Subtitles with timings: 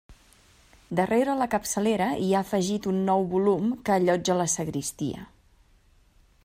[0.99, 5.29] Darrere la capçalera hi ha afegit un nou volum que allotja la sagristia.